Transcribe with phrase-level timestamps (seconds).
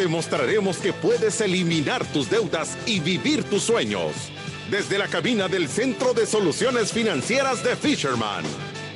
[0.00, 4.32] Te mostraremos que puedes eliminar tus deudas y vivir tus sueños.
[4.70, 8.42] Desde la cabina del Centro de Soluciones Financieras de Fisherman.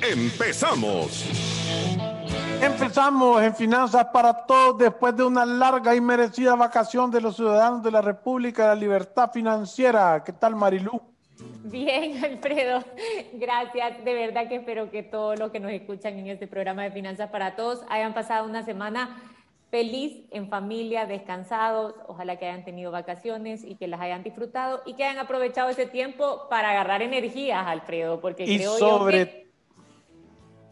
[0.01, 1.27] ¡Empezamos!
[2.59, 7.83] Empezamos en Finanzas para Todos después de una larga y merecida vacación de los ciudadanos
[7.83, 10.25] de la República de la Libertad Financiera.
[10.25, 11.03] ¿Qué tal, Marilú?
[11.65, 12.83] Bien, Alfredo,
[13.35, 14.03] gracias.
[14.03, 17.29] De verdad que espero que todos los que nos escuchan en este programa de Finanzas
[17.29, 19.34] para Todos hayan pasado una semana
[19.75, 21.97] feliz, en familia, descansados.
[22.07, 25.87] Ojalá que hayan tenido vacaciones y que las hayan disfrutado y que hayan aprovechado ese
[25.87, 29.49] tiempo para agarrar energías, Alfredo, porque y creo sobre, yo que...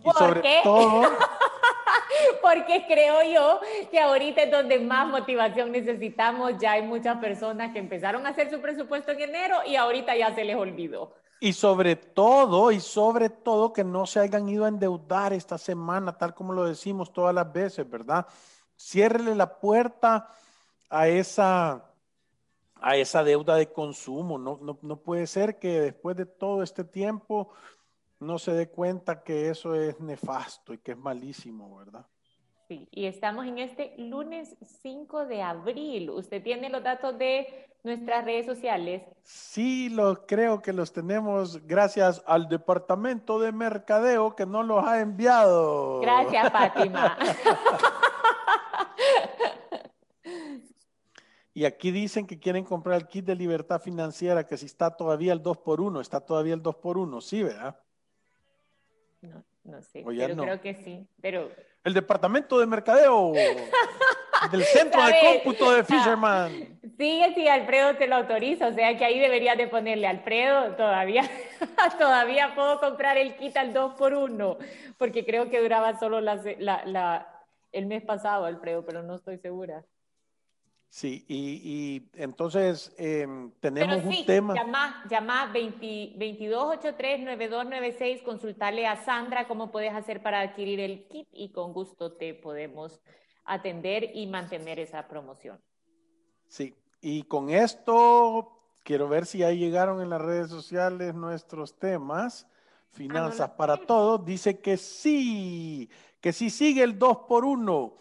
[0.04, 1.02] Y sobre todo...
[2.42, 3.60] porque creo yo
[3.90, 6.52] que ahorita es donde más motivación necesitamos.
[6.60, 10.32] Ya hay muchas personas que empezaron a hacer su presupuesto en enero y ahorita ya
[10.32, 11.12] se les olvidó.
[11.40, 16.16] Y sobre todo, y sobre todo que no se hayan ido a endeudar esta semana,
[16.16, 18.28] tal como lo decimos todas las veces, ¿verdad?
[18.76, 20.28] Ciérrele la puerta
[20.90, 21.90] a esa,
[22.74, 24.38] a esa deuda de consumo.
[24.38, 27.52] No, no, no puede ser que después de todo este tiempo
[28.22, 32.06] no se dé cuenta que eso es nefasto y que es malísimo, ¿verdad?
[32.68, 36.10] Sí, y estamos en este lunes 5 de abril.
[36.10, 39.02] ¿Usted tiene los datos de nuestras redes sociales?
[39.22, 45.00] Sí, lo, creo que los tenemos gracias al Departamento de Mercadeo que nos los ha
[45.00, 46.00] enviado.
[46.00, 47.18] Gracias, Fátima.
[51.54, 55.32] Y aquí dicen que quieren comprar el kit de libertad financiera, que si está todavía
[55.32, 57.78] el 2 por 1 está todavía el 2 por 1 sí, ¿verdad?
[59.20, 60.42] No, no sé, pero no.
[60.44, 61.06] creo que sí.
[61.20, 61.50] Pero...
[61.84, 65.12] El departamento de mercadeo del centro de
[65.42, 66.78] cómputo de Fisherman.
[66.98, 71.28] Sí, sí, Alfredo te lo autoriza, o sea que ahí deberías de ponerle Alfredo, todavía,
[71.98, 74.58] todavía puedo comprar el kit al 2 por 1
[74.98, 79.38] porque creo que duraba solo la, la, la, el mes pasado, Alfredo, pero no estoy
[79.38, 79.84] segura.
[80.92, 83.26] Sí, y, y entonces eh,
[83.60, 84.54] tenemos Pero sí, un tema.
[84.54, 91.72] Llama, llama 2283-9296, consultarle a Sandra cómo puedes hacer para adquirir el kit y con
[91.72, 93.00] gusto te podemos
[93.46, 95.58] atender y mantener esa promoción.
[96.46, 102.46] Sí, y con esto quiero ver si ya llegaron en las redes sociales nuestros temas.
[102.90, 105.88] Finanzas Ah, no lo para todos dice que sí,
[106.20, 107.94] que sí sigue el 2 por 1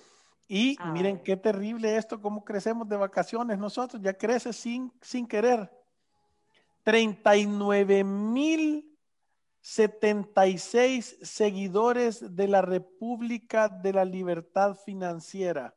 [0.53, 0.91] Y Ay.
[0.91, 5.71] miren qué terrible esto, cómo crecemos de vacaciones nosotros, ya crece sin, sin querer.
[6.83, 8.93] 39 mil
[9.61, 15.73] 76 seguidores de la República de la Libertad Financiera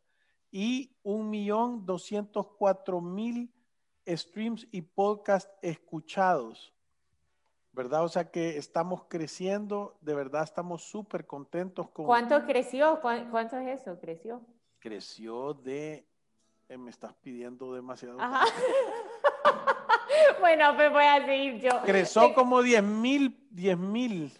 [0.50, 3.48] y 1.204.000
[4.08, 6.74] streams y podcasts escuchados.
[7.70, 8.02] ¿Verdad?
[8.02, 12.06] O sea que estamos creciendo, de verdad estamos súper contentos con...
[12.06, 13.00] ¿Cuánto creció?
[13.00, 14.00] ¿Cuán- ¿Cuánto es eso?
[14.00, 14.42] ¿Creció?
[14.84, 16.06] Creció de...
[16.68, 18.20] eh, me estás pidiendo demasiado.
[18.20, 18.44] Ajá.
[20.40, 21.80] bueno, pues voy a seguir yo.
[21.86, 24.30] Creció como 10 mil, 10 mil.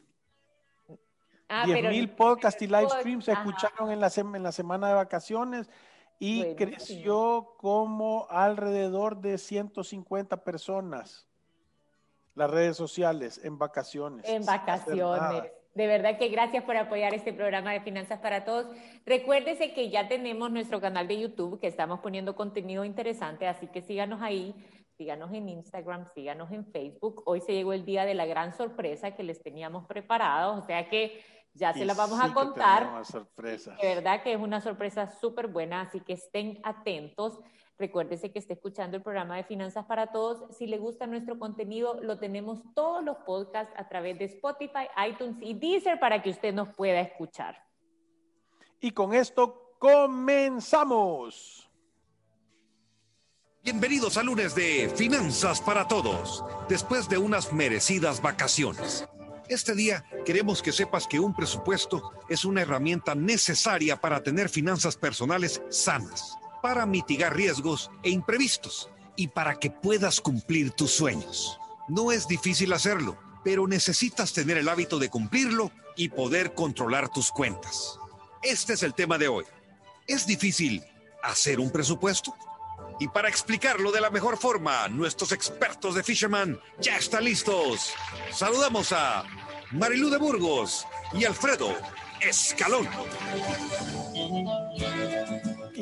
[1.49, 4.88] Ah, 10 pero- mil podcasts y live streams se escucharon en la, en la semana
[4.88, 5.71] de vacaciones
[6.19, 11.26] y creció como alrededor de 150 personas
[12.34, 14.28] las redes sociales en vacaciones.
[14.28, 15.53] En vacaciones.
[15.75, 18.67] De verdad que gracias por apoyar este programa de Finanzas para Todos.
[19.05, 23.83] Recuérdese que ya tenemos nuestro canal de YouTube, que estamos poniendo contenido interesante, así que
[23.83, 24.55] síganos ahí,
[24.97, 27.23] síganos en Instagram, síganos en Facebook.
[27.27, 30.89] Hoy se llegó el día de la gran sorpresa que les teníamos preparados, o sea
[30.89, 31.21] que
[31.55, 33.03] ya se Y la vamos sí a contar.
[33.81, 37.41] De verdad que es una sorpresa súper buena, así que estén atentos.
[37.79, 40.56] Recuérdese que esté escuchando el programa de Finanzas para Todos.
[40.56, 45.37] Si le gusta nuestro contenido, lo tenemos todos los podcasts a través de Spotify, iTunes
[45.41, 47.56] y Deezer para que usted nos pueda escuchar.
[48.81, 51.69] Y con esto comenzamos.
[53.65, 59.09] Bienvenidos al lunes de Finanzas para Todos, después de unas merecidas vacaciones.
[59.49, 64.97] Este día queremos que sepas que un presupuesto es una herramienta necesaria para tener finanzas
[64.97, 71.61] personales sanas, para mitigar riesgos e imprevistos y para que puedas cumplir tus sueños.
[71.88, 77.31] No es difícil hacerlo, pero necesitas tener el hábito de cumplirlo y poder controlar tus
[77.31, 77.99] cuentas.
[78.43, 79.44] Este es el tema de hoy.
[80.06, 80.82] ¿Es difícil
[81.22, 82.34] hacer un presupuesto?
[82.99, 87.93] Y para explicarlo de la mejor forma, nuestros expertos de Fisherman ya están listos.
[88.32, 89.22] Saludamos a
[89.72, 91.76] Marilú de Burgos y Alfredo
[92.22, 92.88] Escalón.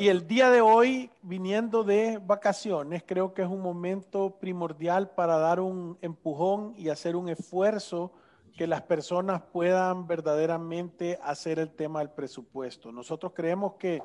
[0.03, 5.37] Y el día de hoy, viniendo de vacaciones, creo que es un momento primordial para
[5.37, 8.11] dar un empujón y hacer un esfuerzo
[8.57, 12.91] que las personas puedan verdaderamente hacer el tema del presupuesto.
[12.91, 14.03] Nosotros creemos que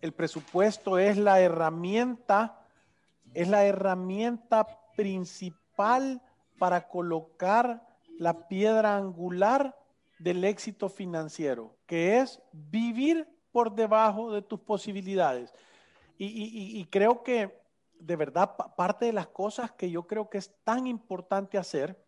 [0.00, 2.66] el presupuesto es la herramienta,
[3.32, 4.66] es la herramienta
[4.96, 6.20] principal
[6.58, 7.86] para colocar
[8.18, 9.78] la piedra angular
[10.18, 15.52] del éxito financiero, que es vivir por debajo de tus posibilidades.
[16.18, 17.58] Y, creo que
[17.98, 22.02] de verdad parte de las cosas que yo creo que es tan importante hacer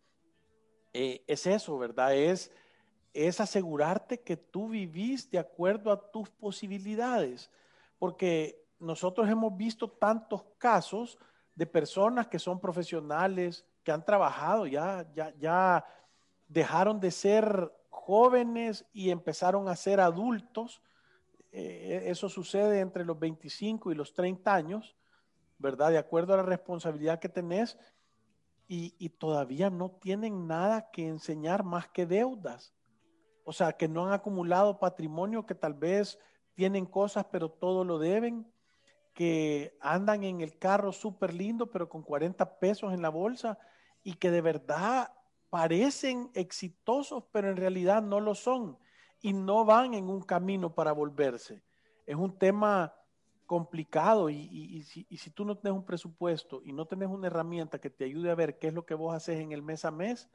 [0.93, 2.15] eh, es eso, ¿verdad?
[2.15, 2.51] Es,
[3.15, 7.51] es asegurarte que tú vivís de acuerdo a tus posibilidades
[7.99, 11.17] porque nosotros hemos visto tantos casos
[11.55, 15.85] de personas que son profesionales, que han trabajado, ya, ya, ya
[16.49, 20.83] dejaron de ser jóvenes y empezaron a ser adultos.
[21.53, 24.97] Eh, eso sucede entre los 25 y los 30 años,
[25.59, 25.91] ¿verdad?
[25.91, 27.79] De acuerdo a la responsabilidad que tenés
[28.67, 32.75] y, y todavía no tienen nada que enseñar más que deudas.
[33.45, 36.19] O sea, que no han acumulado patrimonio que tal vez
[36.55, 38.51] tienen cosas pero todo lo deben,
[39.15, 43.59] que andan en el carro súper lindo pero con 40 pesos en la bolsa
[44.03, 45.13] y que de verdad
[45.51, 48.79] parecen exitosos pero en realidad no lo son
[49.23, 51.63] y no van en un camino para volverse.
[52.05, 52.95] Es un tema
[53.47, 57.81] complicado y, si, y si tú no tienes un presupuesto y no tienes una herramienta
[57.81, 59.91] que te ayude a ver qué es lo que vos haces en el mes a
[59.91, 60.29] mes,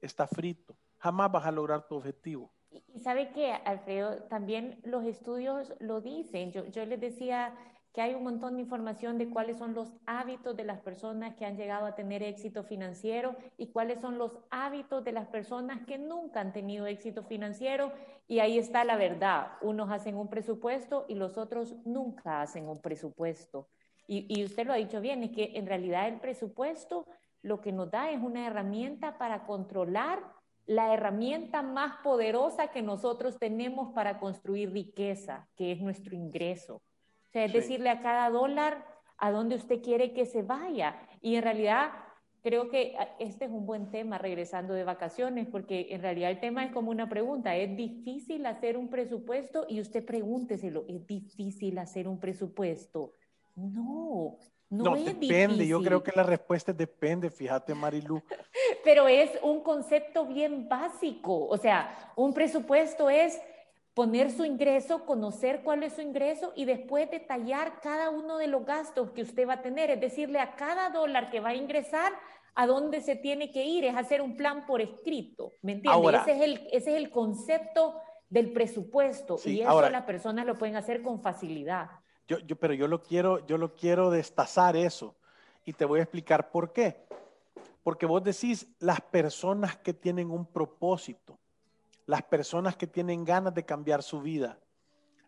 [0.00, 0.76] está frito.
[0.98, 2.52] Jamás vas a lograr tu objetivo.
[2.94, 6.52] Y sabe que, Alfredo, también los estudios lo dicen.
[6.52, 7.54] Yo, yo les decía
[7.92, 11.44] que hay un montón de información de cuáles son los hábitos de las personas que
[11.44, 15.98] han llegado a tener éxito financiero y cuáles son los hábitos de las personas que
[15.98, 17.92] nunca han tenido éxito financiero.
[18.26, 19.52] Y ahí está la verdad.
[19.60, 23.68] Unos hacen un presupuesto y los otros nunca hacen un presupuesto.
[24.08, 27.06] Y, y usted lo ha dicho bien, es que en realidad el presupuesto
[27.42, 30.20] lo que nos da es una herramienta para controlar
[30.64, 36.80] la herramienta más poderosa que nosotros tenemos para construir riqueza, que es nuestro ingreso.
[37.32, 38.84] O sea, es decirle a cada dólar
[39.16, 41.00] a dónde usted quiere que se vaya.
[41.22, 41.92] Y en realidad
[42.42, 46.40] creo que ah, este es un buen tema regresando de vacaciones, porque en realidad el
[46.40, 47.56] tema es como una pregunta.
[47.56, 49.64] ¿Es difícil hacer un presupuesto?
[49.66, 53.14] Y usted pregúnteselo, ¿es difícil hacer un presupuesto?
[53.56, 54.36] No,
[54.68, 58.20] no, depende, yo creo que la respuesta es depende, fíjate Marilu.
[58.84, 63.40] Pero es un concepto bien básico, o sea, un presupuesto es
[63.94, 68.64] poner su ingreso, conocer cuál es su ingreso y después detallar cada uno de los
[68.64, 72.12] gastos que usted va a tener, es decirle a cada dólar que va a ingresar
[72.54, 76.16] a dónde se tiene que ir, es hacer un plan por escrito, ¿me entiende?
[76.18, 77.94] ese, es el, ese es el concepto
[78.28, 81.90] del presupuesto y eso las personas lo pueden hacer con facilidad.
[82.26, 85.16] Yo, yo, pero yo lo quiero, yo lo quiero destazar eso
[85.64, 87.04] y te voy a explicar por qué.
[87.82, 91.38] Porque vos decís las personas que tienen un propósito,
[92.06, 94.58] las personas que tienen ganas de cambiar su vida,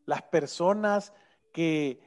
[0.06, 1.12] las personas
[1.53, 2.00] que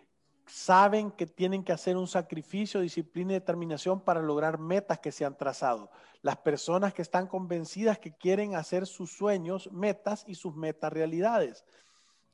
[0.46, 5.26] saben que tienen que hacer un sacrificio, disciplina y determinación para lograr metas que se
[5.26, 5.92] han trazado.
[6.22, 11.66] Las personas que están convencidas que quieren hacer sus sueños metas y sus metas realidades.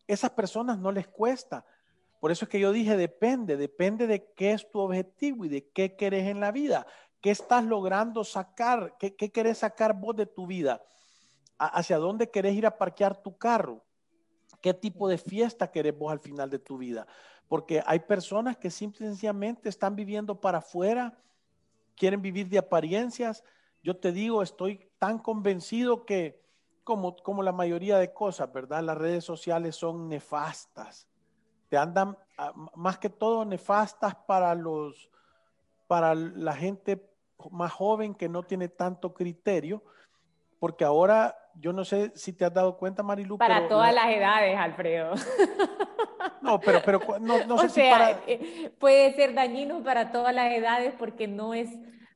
[0.08, 1.66] Esas personas no les cuesta,
[2.24, 5.68] por eso es que yo dije, depende, depende de qué es tu objetivo y de
[5.72, 6.88] qué querés en la vida.
[7.20, 8.96] ¿Qué estás logrando sacar?
[8.98, 10.82] ¿Qué, qué querés sacar vos de tu vida?
[11.58, 13.84] ¿Hacia dónde querés ir a parquear tu carro?
[14.62, 17.08] ¿Qué tipo de fiesta querés vos al final de tu vida?
[17.48, 21.18] Porque hay personas que simplemente están viviendo para afuera,
[21.96, 23.44] quieren vivir de apariencias.
[23.84, 26.42] Yo te digo, estoy tan convencido que,
[26.84, 28.84] como, como la mayoría de cosas, ¿verdad?
[28.84, 31.08] Las redes sociales son nefastas
[31.74, 35.10] te andan ah, más que todo nefastas para los
[35.88, 37.04] para la gente
[37.50, 39.84] más joven que no tiene tanto criterio,
[40.64, 43.38] porque ahora yo no sé si te has dado cuenta, Marilu.
[43.38, 45.14] Para todas las edades, Alfredo.
[46.42, 48.22] No, pero, pero no, no sé si para...
[48.26, 51.70] Eh, puede ser dañino para todas las edades porque no es,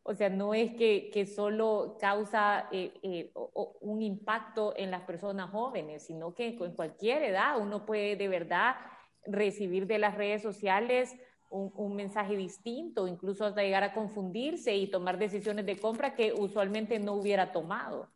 [0.03, 3.33] o sea, no es que, que solo causa eh, eh,
[3.81, 8.77] un impacto en las personas jóvenes, sino que en cualquier edad uno puede de verdad
[9.25, 11.13] recibir de las redes sociales
[11.49, 16.97] un, mensaje distinto, incluso hasta llegar a confundirse y tomar decisiones de compra que usualmente
[16.99, 18.09] no hubiera tomado.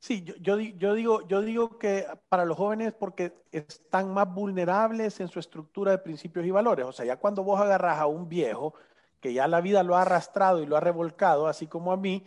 [0.00, 5.28] Sí, yo, yo, digo, yo digo que para los jóvenes porque están más vulnerables en
[5.28, 6.86] su estructura de principios y valores.
[6.86, 8.72] O sea, ya cuando vos agarras a un viejo
[9.20, 12.24] que ya la vida lo ha arrastrado y lo ha revolcado, así como a mí,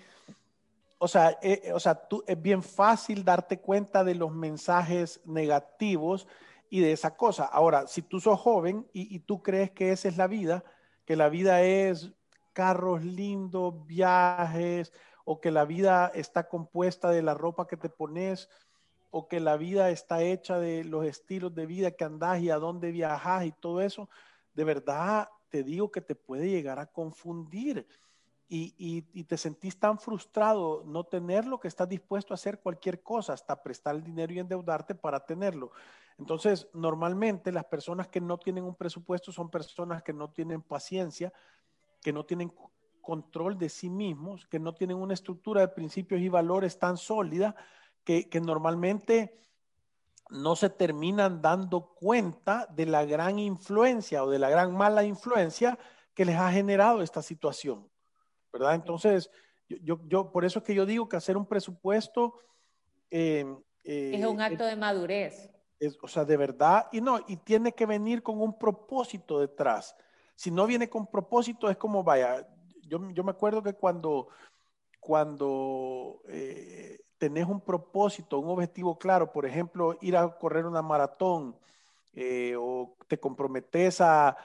[1.00, 6.28] o sea, eh, o sea tú, es bien fácil darte cuenta de los mensajes negativos
[6.70, 7.46] y de esa cosa.
[7.46, 10.64] Ahora, si tú sos joven y tú crees que esa es la vida,
[11.06, 12.12] que la vida es
[12.54, 18.50] carros lindos, viajes, o que la vida está compuesta de la ropa que te pones,
[19.16, 22.58] o que la vida está hecha de los estilos de vida que andás y a
[22.58, 24.10] dónde viajas y todo eso,
[24.56, 27.88] de verdad te digo que te puede llegar a confundir.
[28.56, 33.64] Y, te sentís tan frustrado no tenerlo que estás dispuesto a hacer cualquier cosa, hasta
[33.64, 35.72] prestar el dinero y endeudarte para tenerlo.
[36.20, 41.34] Entonces, normalmente las personas que no tienen un presupuesto son personas que no tienen paciencia,
[42.02, 42.54] que no tienen
[43.04, 47.56] control de sí mismos, que no tienen una estructura de principios y valores tan sólida
[48.04, 49.40] que, normalmente
[50.30, 55.78] no se terminan dando cuenta de la gran influencia o de la gran mala influencia
[56.16, 57.88] que les ha generado esta situación,
[58.52, 58.76] ¿verdad?
[58.76, 59.30] Entonces,
[59.68, 62.40] yo, yo, por eso es que yo digo que hacer un presupuesto...
[63.12, 63.46] Eh,
[63.84, 65.52] eh, es un acto de madurez.
[65.80, 69.96] Es, o sea, de verdad, y no, y tiene que venir con un propósito detrás.
[70.36, 72.48] Si no viene con propósito, es como, vaya,
[73.00, 74.28] yo, me acuerdo que cuando,
[75.00, 81.56] cuando eh, tenés un propósito, un objetivo claro, por ejemplo, ir a correr una maratón
[82.14, 84.38] eh, o te comprometes a,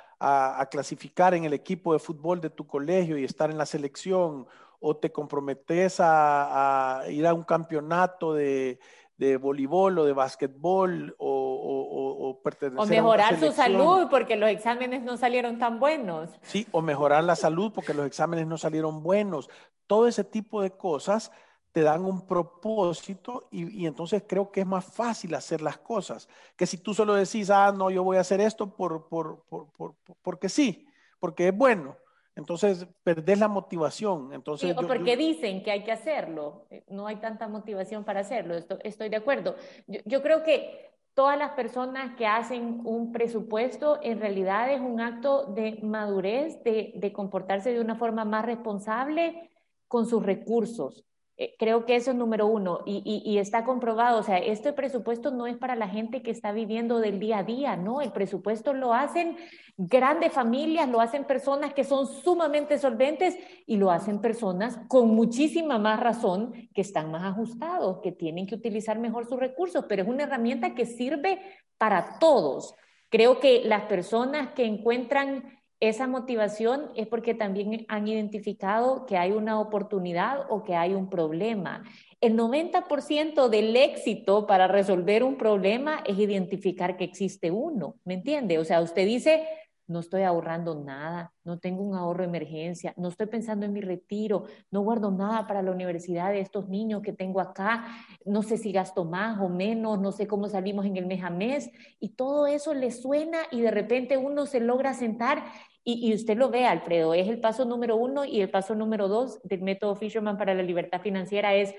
[0.71, 4.47] clasificar en el equipo de fútbol de tu colegio y estar en la selección,
[4.81, 8.81] o te comprometes a, ir a un campeonato de,
[9.19, 15.17] de voleibol o de básquetbol o, pertenecer o mejorar su salud porque los exámenes no
[15.17, 16.31] salieron tan buenos.
[16.43, 19.51] Sí, o mejorar la salud porque los exámenes no salieron buenos.
[19.89, 21.33] Todo ese tipo de cosas
[21.73, 26.67] te dan un propósito y, entonces creo que es más fácil hacer las cosas que
[26.67, 30.49] si tú solo decís, ah, no, yo voy a hacer esto por, por, por, porque
[30.49, 30.87] sí,
[31.19, 31.97] porque es bueno
[32.39, 34.33] entonces perdés la motivación.
[34.33, 38.21] Entonces, sí, o porque dicen que hay que hacerlo, eh, no hay tanta motivación para
[38.21, 38.55] hacerlo,
[38.85, 39.57] estoy, de acuerdo.
[40.05, 45.47] Yo, creo que todas las personas que hacen un presupuesto en realidad es un acto
[45.47, 49.51] de madurez, de, de comportarse de una forma más responsable
[49.89, 51.05] con sus recursos.
[51.41, 54.19] Eh, creo que eso es número uno y, está comprobado.
[54.19, 57.43] O sea, este presupuesto no es para la gente que está viviendo del día a
[57.45, 58.01] día, ¿no?
[58.01, 59.37] El presupuesto lo hacen
[59.77, 65.79] grandes familias, lo hacen personas que son sumamente solventes y lo hacen personas con muchísima
[65.79, 70.09] más razón que están más ajustados, que tienen que utilizar mejor sus recursos, pero es
[70.09, 71.41] una herramienta que sirve
[71.79, 72.75] para todos.
[73.11, 79.31] Creo que las personas que encuentran esa motivación es porque también han identificado que hay
[79.31, 81.85] una oportunidad o que hay un problema.
[82.21, 88.59] El 90% del éxito para resolver un problema es identificar que existe uno, ¿me entiende?
[88.59, 89.47] O sea, usted dice,
[89.89, 94.45] no estoy ahorrando nada, no tengo un ahorro emergencia, no estoy pensando en mi retiro,
[94.71, 97.87] no guardo nada para la universidad de estos niños que tengo acá,
[98.25, 101.31] no sé si gasto más o menos, no sé cómo salimos en el mes a
[101.31, 105.43] mes, y todo eso le suena y de repente uno se logra sentar
[105.91, 109.41] y, usted lo ve, Alfredo, es el paso número uno y el paso número dos
[109.43, 111.75] del método Fisherman para la libertad financiera es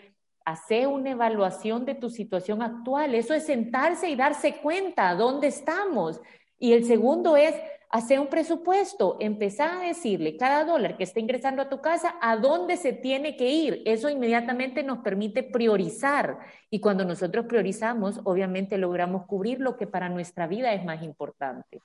[0.46, 3.14] hacer una evaluación de tu situación actual.
[3.14, 6.20] Eso es sentarse y darse cuenta dónde estamos.
[6.58, 7.54] Y el segundo es
[7.90, 12.38] hacer un presupuesto, empezar a decirle cada dólar que está ingresando a tu casa a
[12.38, 13.82] dónde se tiene que ir.
[13.86, 16.40] Eso inmediatamente nos permite priorizar.
[16.70, 21.82] Y cuando nosotros priorizamos, obviamente logramos cubrir lo que para nuestra vida es más importante.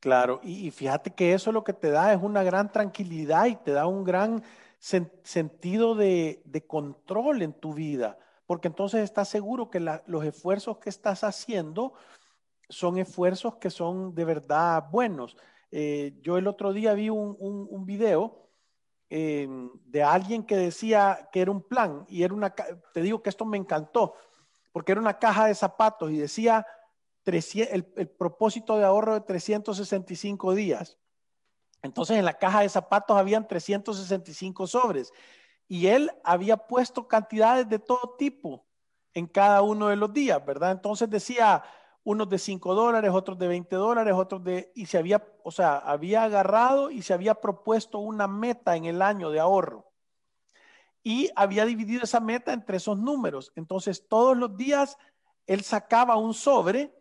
[0.00, 3.72] Claro, y, fíjate que eso lo que te da es una gran tranquilidad y te
[3.72, 4.42] da un gran
[4.78, 11.24] sentido de, control en tu vida, porque entonces estás seguro que los esfuerzos que estás
[11.24, 11.94] haciendo
[12.68, 15.36] son esfuerzos que son de verdad buenos.
[15.70, 18.48] Eh, yo el otro día vi un, un, video
[19.08, 23.30] em, de alguien que decía que era un plan y era una, te digo que
[23.30, 24.14] esto me encantó,
[24.72, 26.66] porque era una caja de zapatos y decía
[27.26, 27.84] el,
[28.18, 30.98] propósito de ahorro de 365 días.
[31.82, 35.12] Entonces en la caja de zapatos habían 365 sobres
[35.68, 38.64] y él había puesto cantidades de todo tipo
[39.14, 40.72] en cada uno de los días, ¿verdad?
[40.72, 41.62] Entonces decía
[42.06, 45.76] unos de 5 dólares, otros de 20 dólares, otros de, y se había, o sea,
[45.76, 49.90] había agarrado y se había propuesto una meta en el año de ahorro.
[51.02, 53.52] Y había dividido esa meta entre esos números.
[53.56, 54.98] Entonces todos los días
[55.48, 56.94] él sacaba un sobre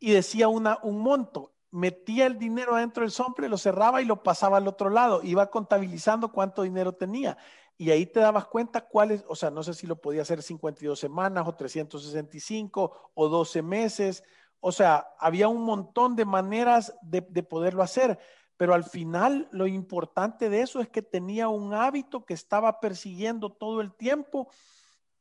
[0.00, 1.52] y decía una, un monto.
[1.70, 5.20] Metía el dinero dentro del sobre, lo cerraba y lo pasaba al otro lado.
[5.22, 7.38] Iba contabilizando cuánto dinero tenía.
[7.78, 10.98] Y ahí te dabas cuenta cuáles, o sea, no sé si lo podía hacer 52
[10.98, 14.24] semanas o 365 o 12 meses,
[14.58, 18.18] o sea, había un montón de maneras de, de poderlo hacer,
[18.56, 23.52] pero al final lo importante de eso es que tenía un hábito que estaba persiguiendo
[23.52, 24.48] todo el tiempo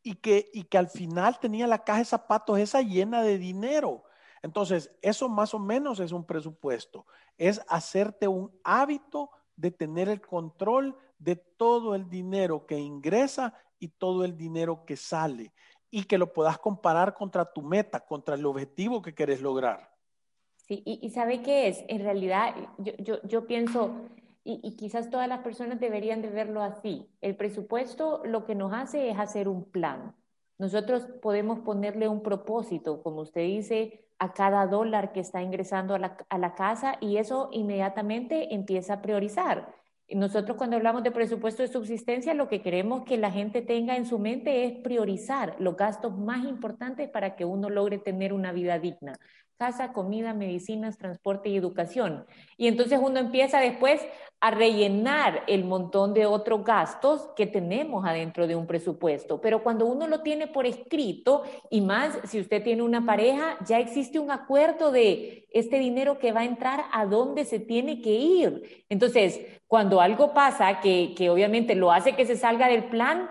[0.01, 4.03] y que, y que al final tenía la caja de zapatos esa llena de dinero.
[4.41, 7.05] Entonces, eso más o menos es un presupuesto,
[7.37, 13.89] es hacerte un hábito de tener el control de todo el dinero que ingresa y
[13.89, 15.53] todo el dinero que sale
[15.89, 19.91] y que lo puedas comparar contra tu meta, contra el objetivo que quieres lograr.
[20.67, 21.85] Sí, y, ¿sabe qué es?
[21.87, 23.95] En realidad, yo, yo, pienso,
[24.43, 28.73] y, y, quizás todas las personas deberían de verlo así, el presupuesto lo que nos
[28.73, 30.13] hace es hacer un plan.
[30.57, 35.99] Nosotros podemos ponerle un propósito, como usted dice, a cada dólar que está ingresando a
[35.99, 39.73] la, a la casa y eso inmediatamente empieza a priorizar.
[40.09, 44.05] Nosotros cuando hablamos de presupuesto de subsistencia, lo que queremos que la gente tenga en
[44.05, 48.79] su mente es priorizar los gastos más importantes para que uno logre tener una vida
[48.79, 49.19] digna
[49.57, 52.25] casa, comida, medicinas, transporte y educación.
[52.57, 54.01] Y entonces uno empieza después
[54.39, 59.41] a rellenar el montón de otros gastos que tenemos adentro de un presupuesto.
[59.41, 63.79] Pero cuando uno lo tiene por escrito, y más si usted tiene una pareja, ya
[63.79, 68.11] existe un acuerdo de este dinero que va a entrar a dónde se tiene que
[68.11, 68.85] ir.
[68.89, 73.27] Entonces, cuando algo pasa que, que obviamente lo hace que se salga del plan,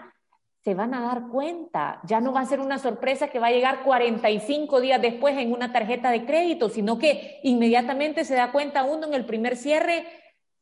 [0.67, 2.01] se van a dar cuenta.
[2.03, 5.53] Ya no va a ser una sorpresa que va a llegar 45 días después en
[5.53, 10.05] una tarjeta de crédito, sino que inmediatamente se da cuenta uno en el primer cierre,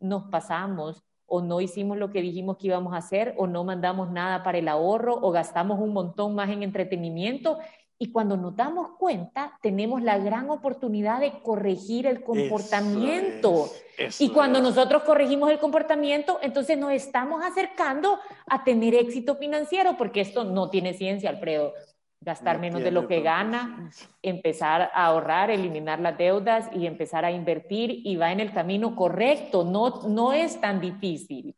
[0.00, 4.10] nos pasamos o no hicimos lo que dijimos que íbamos a hacer o no mandamos
[4.10, 7.56] nada para el ahorro o gastamos un montón más en entretenimiento
[8.04, 13.70] y cuando nos damos cuenta, tenemos la gran oportunidad de corregir el comportamiento.
[14.18, 20.20] y cuando nosotros corregimos el comportamiento, entonces nos estamos acercando a tener éxito financiero, porque
[20.20, 21.72] esto no tiene ciencia, Alfredo.
[22.20, 27.32] Gastar menos de lo que gana, empezar a ahorrar, eliminar las deudas y empezar a
[27.32, 29.64] invertir y va en el camino correcto.
[29.64, 31.56] No, no es tan difícil.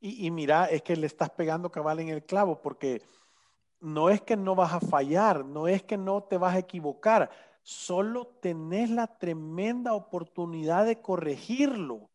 [0.00, 3.02] Y, y mira, es que le estás pegando cabal en el clavo, porque
[3.82, 7.30] no es que no vas a fallar, no es que no te vas a equivocar,
[7.62, 12.08] solo tenés la tremenda oportunidad de corregirlo.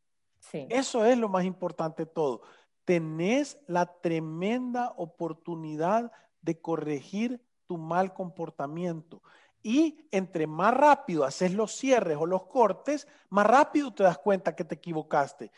[0.53, 2.41] Eso es lo más importante de todo.
[2.85, 6.09] Tenés la tremenda oportunidad
[6.41, 9.21] de corregir tu mal comportamiento.
[9.61, 14.55] Y entre más rápido haces los cierres o los cortes, más rápido te das cuenta
[14.55, 15.51] que te equivocaste.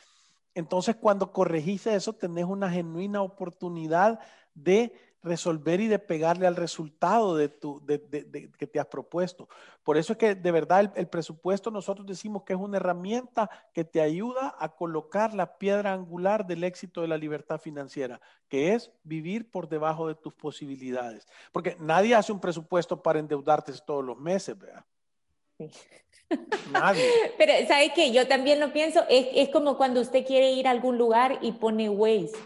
[0.56, 4.20] Entonces, cuando corregiste eso, tenés una genuina oportunidad
[4.56, 9.50] de resolver y de pegarle al resultado de tu, de, de, que te has propuesto.
[9.84, 13.84] Por eso es que de verdad el, presupuesto nosotros decimos que es una herramienta que
[13.84, 18.92] te ayuda a colocar la piedra angular del éxito de la libertad financiera, que es
[19.04, 21.28] vivir por debajo de tus posibilidades.
[21.52, 24.86] Porque nadie hace un presupuesto para endeudarte todos los meses, ¿verdad?
[26.72, 27.04] Nadie.
[27.38, 28.14] Pero, ¿sabe qué?
[28.14, 31.52] Yo también lo pienso, es, es como cuando usted quiere ir a algún lugar y
[31.54, 32.38] pone Waze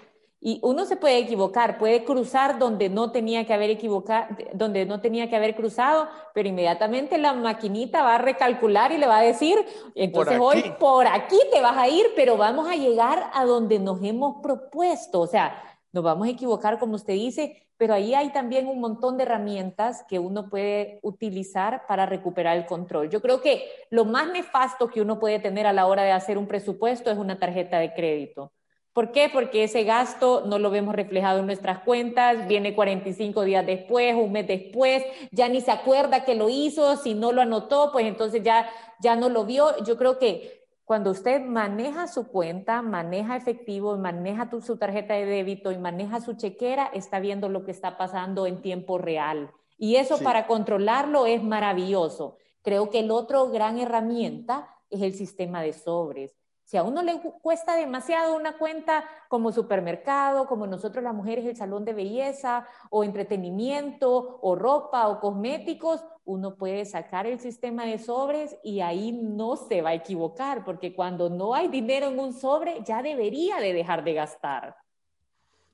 [0.46, 5.00] y uno se puede equivocar, puede cruzar donde no tenía que haber equivocado, donde no
[5.00, 9.24] tenía que haber cruzado, pero inmediatamente la maquinita va a recalcular y le va a
[9.24, 9.58] decir,
[9.96, 14.04] entonces hoy por aquí te vas a ir, pero vamos a llegar a donde nos
[14.04, 15.22] hemos propuesto.
[15.22, 15.56] O sea,
[15.94, 20.04] nos vamos a equivocar, como usted dice, pero ahí hay también un montón de herramientas
[20.10, 23.10] que uno puede utilizar para recuperar el control.
[23.10, 26.38] Yo creo que lo más nefasto que uno puede tener a la hora de hacer
[26.38, 28.52] un presupuesto es una tarjeta de crédito
[28.94, 29.28] ¿Por qué?
[29.34, 34.32] Porque ese gasto no lo vemos reflejado en nuestras cuentas, viene 45 días después, un
[34.32, 38.44] mes después, ya ni se acuerda que lo hizo, si no lo anotó, pues entonces
[38.44, 39.84] ya, ya no lo vio.
[39.84, 45.72] Yo creo que cuando usted maneja su cuenta, maneja efectivo, maneja su tarjeta de débito
[45.72, 49.50] y maneja su chequera, está viendo lo que está pasando en tiempo real.
[49.78, 52.38] Y eso para controlarlo es maravilloso.
[52.62, 56.43] Creo que el otro gran herramienta es el sistema de sobres.
[56.64, 61.56] Si a uno le cuesta demasiado una cuenta como supermercado, como nosotros las mujeres el
[61.56, 68.00] salón de belleza o entretenimiento o ropa o cosméticos, uno puede sacar el sistema de
[68.00, 72.34] sobres y ahí no se va a equivocar, porque cuando no hay dinero en un
[72.34, 74.78] sobre ya debería de dejar de gastar.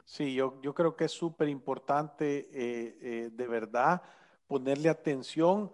[0.05, 4.01] Sí, yo, yo creo que es súper importante eh, eh, de verdad
[4.47, 5.71] ponerle atención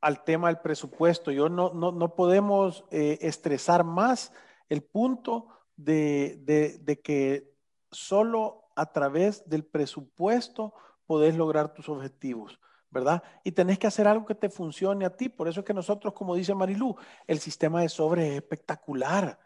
[0.00, 1.30] al tema del presupuesto.
[1.30, 4.32] Yo no, no, no podemos eh, estresar más
[4.68, 7.52] el punto de, que
[7.90, 10.74] solo a través del presupuesto
[11.06, 12.58] podés lograr tus objetivos.
[12.90, 13.24] ¿verdad?
[13.42, 15.28] Y tenés que hacer algo que te funcione a ti.
[15.28, 16.94] Por eso es que nosotros, como dice Marilú,
[17.26, 19.36] el sistema de sobre es espectacular,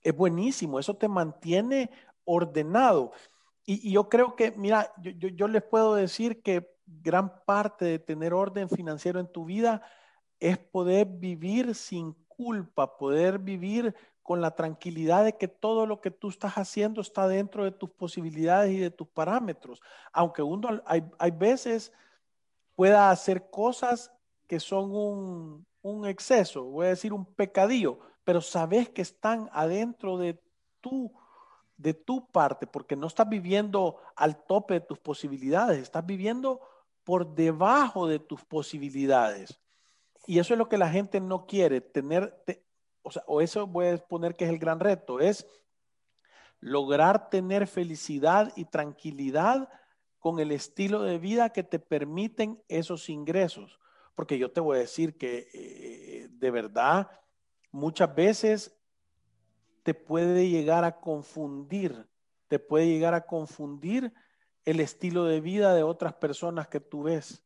[0.00, 1.90] es buenísimo, eso te mantiene
[2.24, 3.10] ordenado.
[3.66, 8.32] Y, yo creo que, mira, yo, yo, les puedo decir que gran parte de tener
[8.32, 9.82] orden financiero en tu vida
[10.38, 16.10] es poder vivir sin culpa, poder vivir con la tranquilidad de que todo lo que
[16.10, 19.82] tú estás haciendo está dentro de tus posibilidades y de tus parámetros.
[20.12, 21.92] Aunque uno hay, hay veces
[22.74, 24.10] pueda hacer cosas
[24.48, 30.16] que son un, un, exceso, voy a decir un pecadillo, pero sabes que están adentro
[30.16, 30.40] de
[30.80, 31.12] tu
[31.76, 36.60] de tu parte, porque no estás viviendo al tope de tus posibilidades, estás viviendo
[37.02, 39.60] por debajo de tus posibilidades.
[40.26, 42.42] Y eso es lo que la gente no quiere, tener,
[43.04, 45.46] o, sea, o eso voy a poner que es el gran reto, es
[46.58, 49.68] lograr tener felicidad y tranquilidad
[50.18, 53.78] con el estilo de vida que te permiten esos ingresos.
[54.14, 57.10] Porque yo te voy a decir que eh, de verdad
[57.70, 58.74] muchas veces
[59.82, 62.08] te puede llegar a confundir,
[62.48, 64.14] te puede llegar a confundir
[64.64, 67.44] el estilo de vida de otras personas que tú ves,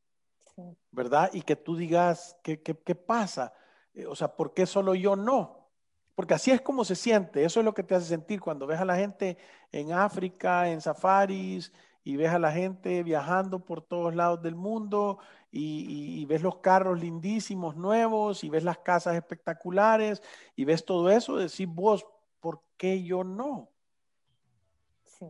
[0.92, 1.30] ¿verdad?
[1.32, 3.52] Y que tú digas, ¿qué, qué, pasa?
[3.98, 5.68] Eh, o sea, ¿por qué solo yo no?
[6.14, 8.80] Porque así es como se siente, eso es lo que te hace sentir cuando ves
[8.80, 9.36] a la gente
[9.72, 11.72] en África, en safaris,
[12.04, 15.18] y ves a la gente viajando por todos lados del mundo
[15.50, 20.22] y, y, ves los carros lindísimos, nuevos, y ves las casas espectaculares,
[20.54, 22.06] y ves todo eso, decís vos,
[22.40, 23.68] ¿por qué yo no?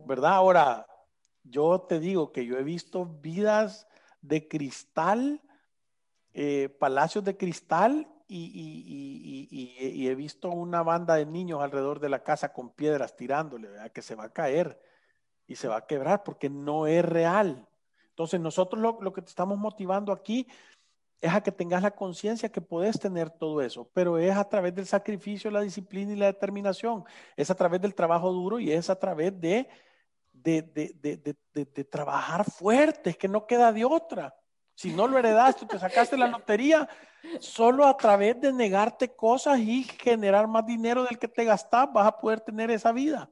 [0.05, 0.33] ¿Verdad?
[0.33, 0.87] Ahora,
[1.43, 3.87] yo te digo que yo he visto vidas
[4.21, 5.41] de cristal,
[6.33, 12.53] eh, palacios de cristal y, he visto una banda de niños alrededor de la casa
[12.53, 14.79] con piedras tirándole, que se va a caer
[15.47, 17.67] y se va a quebrar porque no es real.
[18.09, 20.47] Entonces nosotros lo, que te estamos motivando aquí
[21.19, 24.75] es a que tengas la conciencia que puedes tener todo eso, pero es a través
[24.75, 27.03] del sacrificio, la disciplina y la determinación,
[27.35, 29.67] es a través del trabajo duro y es a través de,
[31.89, 34.38] trabajar fuerte, que no queda de otra.
[34.79, 36.87] Si no lo heredaste, te sacaste la lotería,
[37.39, 42.07] solo a través de negarte cosas y generar más dinero del que te gastas, vas
[42.07, 43.29] a poder tener esa vida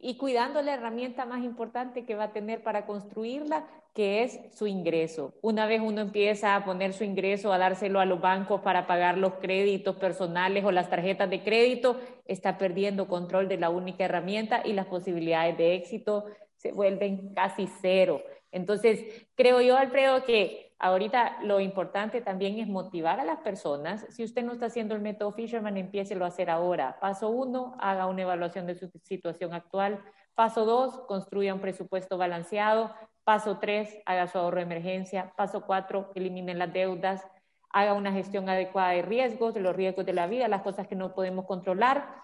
[0.00, 4.66] y cuidando la herramienta más importante que va a tener para construirla, que es su
[4.66, 5.34] ingreso.
[5.40, 9.18] Una vez uno empieza a poner su ingreso, a dárselo a los bancos para pagar
[9.18, 14.62] los créditos personales o las tarjetas de crédito, está perdiendo control de la única herramienta
[14.64, 16.24] y las posibilidades de éxito
[16.56, 18.22] se vuelven casi cero.
[18.50, 24.06] Entonces, creo yo, Alfredo, que ahorita lo importante también es motivar a las personas.
[24.10, 26.98] Si usted no está haciendo el método Fisherman, empiece a hacer ahora.
[27.00, 30.02] Paso uno, haga una evaluación de su situación actual.
[30.34, 32.94] Paso dos, construya un presupuesto balanceado.
[33.24, 35.32] Paso tres, haga su ahorro de emergencia.
[35.36, 37.26] Paso cuatro, elimine las deudas.
[37.70, 40.96] Haga una gestión adecuada de riesgos, de los riesgos de la vida, las cosas que
[40.96, 42.22] no podemos controlar.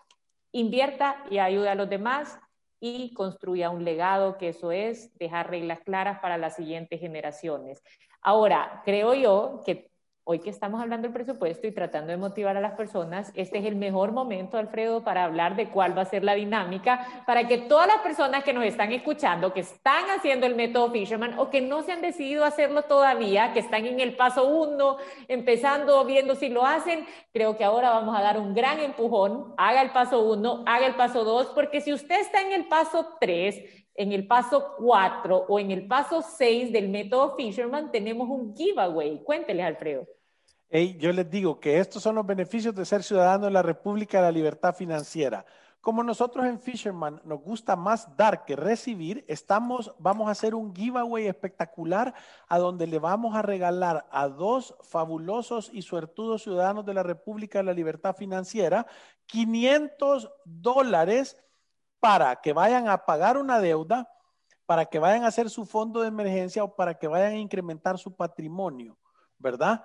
[0.52, 2.38] Invierta y ayude a los demás
[2.80, 7.82] y construya un legado, que eso es dejar reglas claras para las siguientes generaciones.
[8.22, 9.89] Ahora, creo yo que
[10.30, 13.64] hoy que estamos hablando del presupuesto y tratando de motivar a las personas, este es
[13.64, 17.58] el mejor momento, Alfredo, para hablar de cuál va a ser la dinámica, para que
[17.58, 21.60] todas las personas que nos están escuchando, que están haciendo el método Fisherman o que
[21.60, 26.48] no se han decidido hacerlo todavía, que están en el paso uno, empezando, viendo si
[26.48, 30.62] lo hacen, creo que ahora vamos a dar un gran empujón, haga el paso uno,
[30.64, 33.64] haga el paso dos, porque si usted está en el paso tres,
[33.96, 39.22] en el paso 4 o en el paso 6 del método Fisherman tenemos un giveaway.
[39.24, 40.06] Cuénteles, Alfredo
[40.70, 44.24] yo les digo que estos son los beneficios de ser ciudadano de la República de
[44.24, 45.44] la Libertad Financiera.
[45.80, 50.74] Como nosotros en Fisherman nos gusta más dar que recibir, estamos, vamos a hacer un
[50.74, 52.14] giveaway espectacular
[52.48, 57.58] a donde le vamos a regalar a dos fabulosos y suertudos ciudadanos de la República
[57.58, 58.86] de la Libertad Financiera
[59.26, 61.42] 500 dólares
[61.98, 64.08] para que vayan a pagar una deuda,
[64.66, 67.98] para que vayan a hacer su fondo de emergencia o para que vayan a incrementar
[67.98, 68.98] su patrimonio,
[69.38, 69.82] ¿verdad?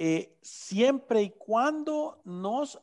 [0.00, 2.80] Eh, siempre y cuando nos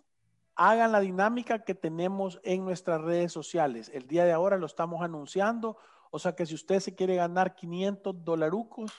[0.53, 3.89] hagan la dinámica que tenemos en nuestras redes sociales.
[3.93, 5.77] El día de ahora lo estamos anunciando,
[6.11, 8.91] o sea que si usted se quiere ganar 500 dolarucos,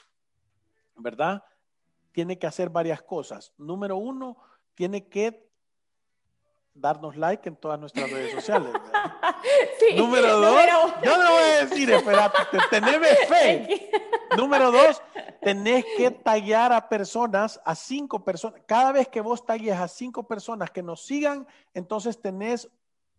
[0.95, 1.43] ¿verdad?
[2.11, 3.53] Tiene que hacer varias cosas.
[3.55, 4.37] Número uno,
[4.73, 5.46] tiene que
[6.79, 8.71] darnos like en todas nuestras redes sociales.
[9.97, 10.65] número dos,
[11.03, 12.37] yo no voy a decir, espérate,
[12.69, 13.91] teneme fe.
[14.37, 15.01] número dos,
[15.41, 18.61] tenés que tallar a personas, a cinco personas.
[18.65, 22.69] Cada vez que vos talles a cinco personas que nos sigan, entonces tenés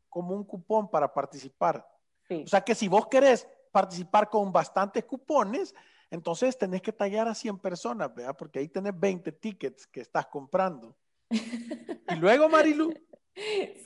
[0.08, 1.86] como un cupón para participar.
[2.30, 5.74] O sea que si vos querés participar con bastantes cupones,
[6.10, 8.36] entonces tenés que tallar a 100 personas, ¿verdad?
[8.36, 10.96] Porque ahí tenés 20 tickets que estás comprando.
[11.30, 12.92] y luego, Marilu,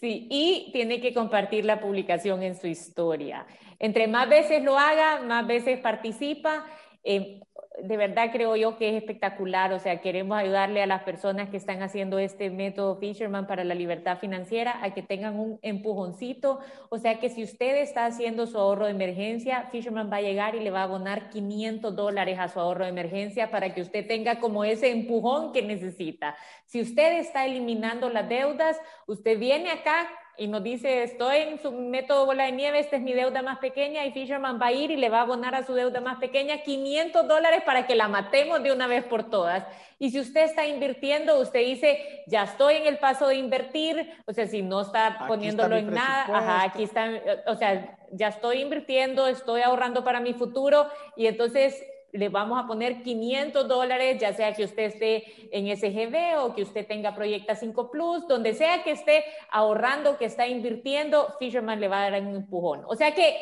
[0.00, 3.46] Sí, y tiene que compartir la publicación en su historia.
[3.78, 6.64] Entre más veces lo haga, más veces participa.
[7.04, 7.40] Eh,
[7.80, 11.56] de verdad creo yo que es espectacular, o sea, queremos ayudarle a las personas que
[11.56, 16.98] están haciendo este método Fisherman para la libertad financiera a que tengan un empujoncito, o
[16.98, 20.60] sea, que si usted está haciendo su ahorro de emergencia, Fisherman va a llegar y
[20.60, 24.38] le va a abonar 500 dólares a su ahorro de emergencia para que usted tenga
[24.38, 26.36] como ese empujón que necesita.
[26.66, 31.70] Si usted está eliminando las deudas, usted viene acá y nos dice, estoy en su
[31.72, 34.90] método bola de nieve, esta es mi deuda más pequeña y Fisherman va a ir
[34.90, 38.08] y le va a abonar a su deuda más pequeña 500 dólares para que la
[38.08, 39.66] matemos de una vez por todas.
[39.98, 44.32] Y si usted está invirtiendo, usted dice, ya estoy en el paso de invertir, o
[44.32, 47.10] sea, si no está poniéndolo en nada, ajá, aquí está,
[47.46, 52.66] o sea, ya estoy invirtiendo, estoy ahorrando para mi futuro y entonces le vamos a
[52.66, 57.56] poner 500 dólares, ya sea que usted esté en SGB o que usted tenga Proyecta
[57.56, 62.22] 5 Plus, donde sea que esté ahorrando, que está invirtiendo, Fisherman le va a dar
[62.22, 62.84] un empujón.
[62.86, 63.36] O sea que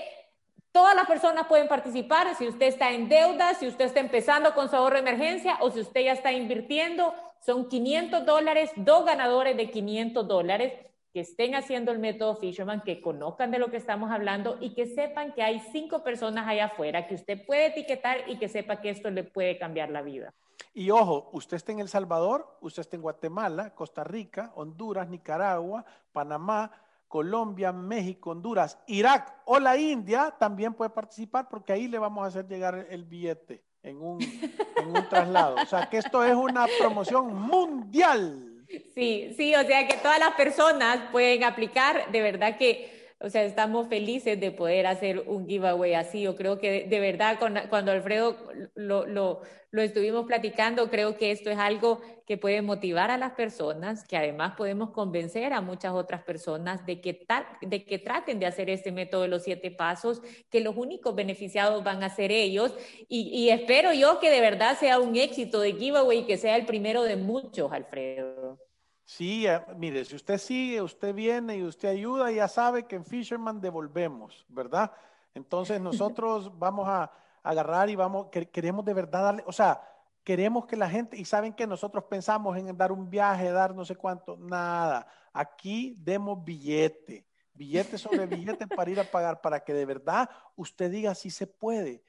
[0.71, 4.71] todas las personas pueden participar, si usted está en deuda, si usted está empezando con
[4.71, 9.57] su ahorro de emergencia o si usted ya está invirtiendo, son 500 dólares, dos ganadores
[9.57, 10.73] de 500 dólares
[11.13, 14.87] que estén haciendo el método Fisherman, que conozcan de lo que estamos hablando y que
[14.87, 18.91] sepan que hay cinco personas allá afuera que usted puede etiquetar y que sepa que
[18.91, 20.33] esto le puede cambiar la vida.
[20.73, 25.85] Y ojo, usted está en El Salvador, usted está en Guatemala, Costa Rica, Honduras, Nicaragua,
[26.13, 26.71] Panamá,
[27.09, 32.29] Colombia, México, Honduras, Irak o la India, también puede participar porque ahí le vamos a
[32.29, 35.57] hacer llegar el billete en un, en un traslado.
[35.57, 38.50] O sea que esto es una promoción mundial.
[38.95, 43.45] Sí, sí, o sea que todas las personas pueden aplicar, de verdad que o sea,
[43.45, 46.23] estamos felices de poder hacer un giveaway así.
[46.23, 48.35] Yo creo que de, verdad, cuando Alfredo
[48.75, 53.33] lo, lo, lo, estuvimos platicando, creo que esto es algo que puede motivar a las
[53.33, 57.27] personas, que además podemos convencer a muchas otras personas de que,
[57.61, 61.85] de que traten de hacer este método de los siete pasos, que los únicos beneficiados
[61.85, 62.75] van a ser ellos.
[63.07, 66.65] Y, y espero yo que de verdad sea un éxito de giveaway, que sea el
[66.65, 68.70] primero de muchos, Alfredo.
[69.11, 73.05] Sí, eh, mire, si usted sigue, usted viene y usted ayuda, ya sabe que en
[73.05, 74.93] Fisherman devolvemos, ¿verdad?
[75.35, 75.81] Entonces
[76.15, 77.11] nosotros vamos a
[77.43, 79.83] agarrar y vamos, queremos de verdad darle, o sea,
[80.23, 83.85] queremos que la gente, y saben que nosotros pensamos en dar un viaje, dar no
[83.85, 85.09] sé cuánto, nada.
[85.33, 90.89] Aquí demos billete, billete sobre billete para ir a pagar, para que de verdad usted
[90.89, 92.05] diga si se puede.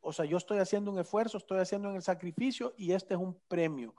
[0.00, 3.34] O sea, yo estoy haciendo un esfuerzo, estoy haciendo el sacrificio y este es un
[3.48, 3.92] premio.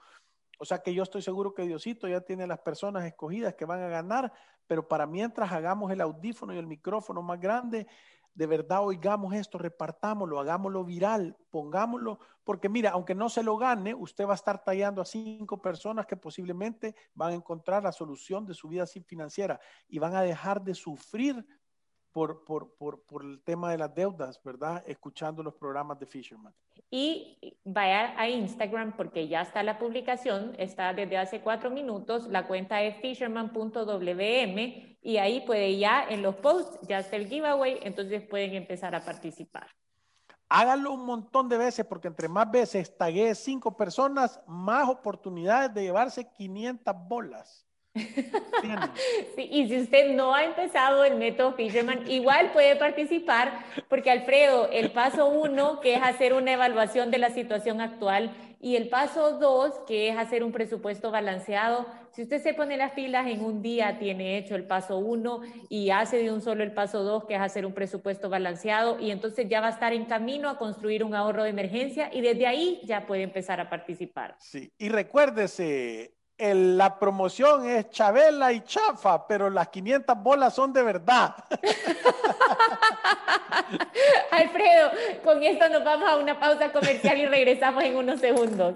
[0.59, 3.81] O sea que yo estoy seguro que Diosito ya tiene las personas escogidas que van
[3.81, 4.31] a ganar,
[4.67, 7.87] pero para mientras hagamos el audífono y el micrófono más grande,
[8.35, 13.95] de verdad oigamos esto, repartámoslo, hagámoslo viral, pongámoslo, porque mira, aunque no se lo gane,
[13.95, 18.45] usted va a estar tallando a cinco personas que posiblemente van a encontrar la solución
[18.45, 21.45] de su vida financiera y van a dejar de sufrir
[22.15, 24.82] por, por, por, por, el tema de las deudas, ¿verdad?
[24.88, 26.54] Escuchando los programas de Fisherman.
[26.89, 32.47] Y vaya a Instagram porque ya está la publicación, está desde hace cuatro minutos, la
[32.47, 38.25] cuenta es fisherman.wm y ahí puede ya en los posts, ya está el giveaway, entonces
[38.25, 39.67] pueden empezar a participar.
[40.47, 45.82] Háganlo un montón de veces porque entre más veces tagué cinco personas, más oportunidades de
[45.82, 47.64] llevarse 500 bolas.
[49.36, 54.69] Sí, y si usted no ha empezado el método Fisherman, igual puede participar, porque Alfredo,
[54.71, 58.31] el paso uno, que es hacer una evaluación de la situación actual,
[58.62, 62.93] y el paso dos, que es hacer un presupuesto balanceado, si usted se pone las
[62.93, 66.71] pilas en un día, tiene hecho el paso uno y hace de un solo el
[66.71, 70.05] paso dos, que es hacer un presupuesto balanceado, y entonces ya va a estar en
[70.05, 74.36] camino a construir un ahorro de emergencia y desde ahí ya puede empezar a participar.
[74.39, 80.83] Sí, y recuérdese, la promoción es Chabela y Chafa, pero las 500 bolas son de
[80.83, 81.35] verdad.
[84.31, 84.91] Alfredo,
[85.23, 88.75] con esto nos vamos a una pausa comercial y regresamos en unos segundos.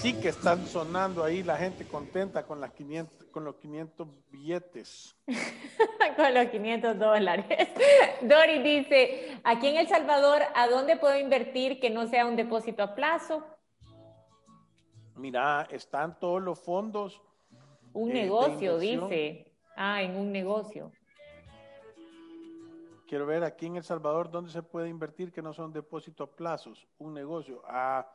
[0.00, 5.14] Sí que están sonando ahí la gente contenta con, las 500, con los 500 billetes.
[6.16, 7.68] con los 500 dólares.
[8.22, 12.82] Dori dice, aquí en El Salvador, ¿a dónde puedo invertir que no sea un depósito
[12.82, 13.44] a plazo?
[15.16, 17.20] Mira, están todos los fondos
[17.92, 19.52] un eh, negocio, dice.
[19.76, 20.92] Ah, en un negocio.
[23.06, 26.32] Quiero ver aquí en El Salvador dónde se puede invertir que no son depósitos a
[26.34, 27.60] plazos, un negocio.
[27.66, 28.10] Ah,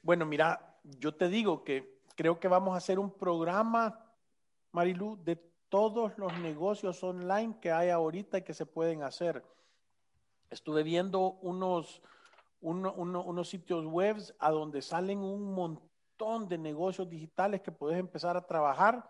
[0.00, 4.04] bueno, mira, yo te digo que creo que vamos a hacer un programa,
[4.72, 5.36] Marilu, de
[5.68, 9.42] todos los negocios online que hay ahorita y que se pueden hacer.
[10.50, 12.02] Estuve viendo unos,
[12.60, 18.46] unos sitios web a donde salen un montón de negocios digitales que puedes empezar a
[18.46, 19.08] trabajar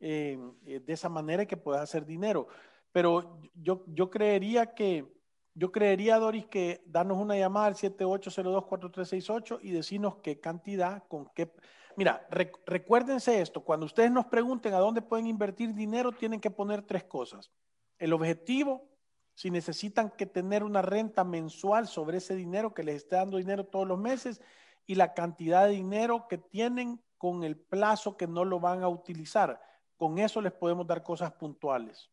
[0.00, 2.48] eh, eh, de esa manera y que puedes hacer dinero.
[2.90, 5.21] Pero yo, yo creería que,
[5.54, 11.52] yo creería, Doris, que darnos una llamada al 7802-4368 y decirnos qué cantidad, con qué...
[11.96, 12.26] Mira,
[12.64, 17.04] recuérdense esto, cuando ustedes nos pregunten a dónde pueden invertir dinero, tienen que poner tres
[17.04, 17.50] cosas.
[17.98, 18.88] El objetivo,
[19.34, 23.66] si necesitan que tener una renta mensual sobre ese dinero que les esté dando dinero
[23.66, 24.40] todos los meses
[24.86, 28.88] y la cantidad de dinero que tienen con el plazo que no lo van a
[28.88, 29.60] utilizar.
[29.98, 32.10] Con eso les podemos dar cosas puntuales.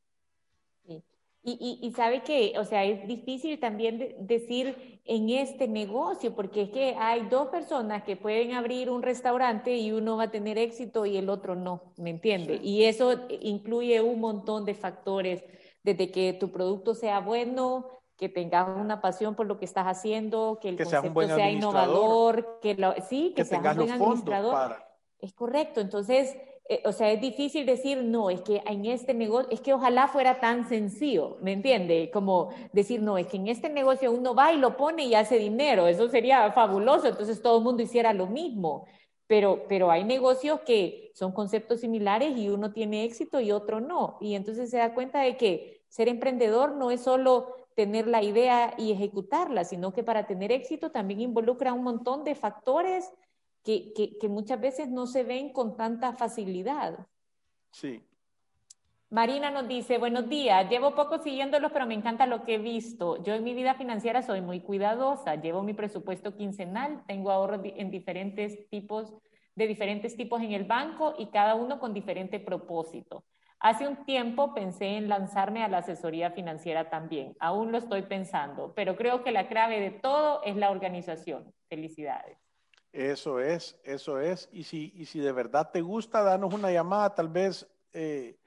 [1.41, 6.69] Y, y, sabe que, o sea, es difícil también decir en este negocio, porque es
[6.69, 11.06] que hay dos personas que pueden abrir un restaurante y uno va a tener éxito
[11.06, 12.60] y el otro no, ¿me entiende?
[12.62, 15.43] Y eso incluye un montón de factores,
[15.82, 20.60] desde que tu producto sea bueno, que tengas una pasión por lo que estás haciendo,
[20.62, 24.75] que el concepto sea, innovador, que lo, sí, que, seas un buen administrador.
[25.19, 26.36] Es correcto, entonces,
[26.71, 30.08] eh, o sea, es difícil decir, no, es que en este negocio, es que ojalá
[30.08, 32.12] fuera tan sencillo, ¿me entiende?
[32.13, 35.39] Como decir, no, es que en este negocio uno va y lo pone y hace
[35.39, 38.86] dinero, eso sería fabuloso, entonces todo el mundo hiciera lo mismo.
[39.25, 44.17] Pero, pero hay negocios que son conceptos similares y uno tiene éxito y otro no.
[44.21, 48.73] Y entonces se da cuenta de que ser emprendedor no es solo tener la idea
[48.77, 53.12] y ejecutarla, sino que para tener éxito también involucra un montón de factores
[53.63, 57.08] que, que, muchas veces no se ven con tanta facilidad.
[57.72, 58.02] Sí.
[59.12, 63.24] Marina nos dice, buenos días, llevo poco siguiéndolos, pero me encanta lo que he visto.
[63.24, 67.89] Yo en mi vida financiera soy muy cuidadosa, llevo mi presupuesto quincenal, tengo ahorros en
[67.89, 69.13] diferentes tipos,
[69.56, 73.26] de diferentes tipos en el banco y cada uno con diferente propósito.
[73.60, 77.36] Hace un tiempo pensé en lanzarme a la asesoría financiera también.
[77.39, 81.54] Aún lo estoy pensando, pero creo que la clave de todo es la organización.
[81.67, 82.38] Felicidades.
[82.91, 84.49] Eso es, eso es.
[84.52, 87.13] Y si, y si de verdad te gusta, danos una llamada.
[87.13, 88.38] Tal vez eh,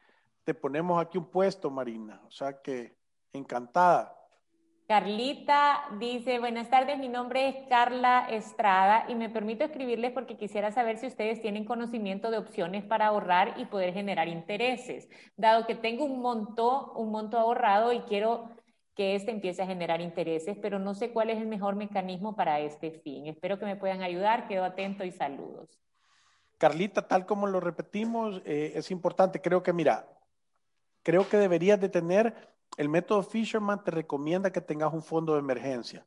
[0.45, 2.21] te ponemos aquí un puesto, Marina.
[2.27, 2.97] O sea que
[3.33, 4.17] encantada.
[4.89, 10.71] Carlita dice, buenas tardes, mi nombre es Carla Estrada y me permito escribirles porque quisiera
[10.71, 15.77] saber si ustedes tienen conocimiento de opciones para ahorrar y poder generar intereses, dado que
[15.77, 18.51] tengo un monto, un monto ahorrado y quiero
[18.95, 22.61] que este empiece a generar intereses, pero no sé cuál es el mejor mecanismo para
[22.61, 23.27] este fin.
[23.27, 25.81] Espero que me puedan ayudar, quedo atento y saludos.
[26.59, 30.07] Carlita, tal como lo repetimos, eh, es importante, creo que mira,
[31.03, 35.41] creo que deberías de tener el método Fisherman te recomienda que tengas un fondo de
[35.41, 36.07] emergencia.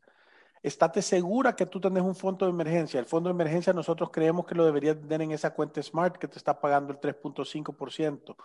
[0.64, 3.00] Estate segura que tú tenés un fondo de emergencia.
[3.00, 6.28] El fondo de emergencia nosotros creemos que lo deberías tener en esa cuenta Smart que
[6.28, 8.36] te está pagando el 3.5%,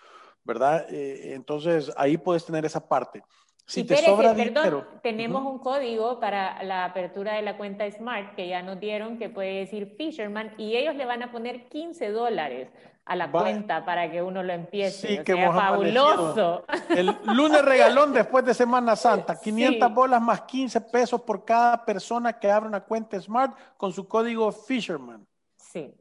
[0.45, 0.87] ¿verdad?
[0.91, 3.23] Eh, entonces ahí puedes tener esa parte.
[3.67, 8.49] Si te sobra perdón, tenemos un código para la apertura de la cuenta Smart que
[8.49, 12.69] ya nos dieron que puede decir Fisherman y ellos le van a poner 15 dólares
[13.05, 15.09] a la cuenta para que uno lo empiece.
[15.09, 16.65] Sí, que fabuloso.
[16.91, 22.39] El lunes regalón después de Semana Santa, 500 bolas más 15 pesos por cada persona
[22.39, 25.27] que abra una cuenta Smart con su código Fisherman.
[25.57, 25.93] Sí.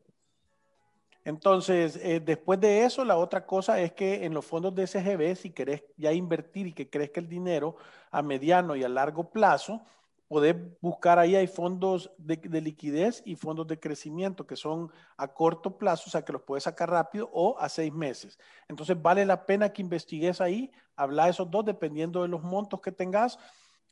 [1.30, 5.36] Entonces, eh, después de eso, la otra cosa es que en los fondos de SGB,
[5.36, 7.76] si querés ya invertir y que que el dinero
[8.10, 9.84] a mediano y a largo plazo,
[10.28, 15.28] podés buscar ahí, hay fondos de, de, liquidez y fondos de crecimiento que son a
[15.28, 18.40] corto plazo, o sea, que los puedes sacar rápido o a seis meses.
[18.68, 22.82] Entonces, vale la pena que investigues ahí, habla de esos dos dependiendo de los montos
[22.82, 23.38] que tengas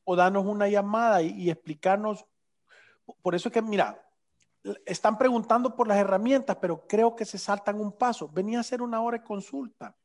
[0.03, 2.25] o danos una llamada y, y explicarnos.
[3.21, 4.06] Por eso es que, mira,
[4.85, 8.29] están preguntando por las herramientas, pero creo que se saltan un paso.
[8.29, 9.95] Venía a hacer una hora de consulta,